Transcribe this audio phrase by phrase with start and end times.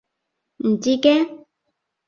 [0.57, 1.45] 唔知驚？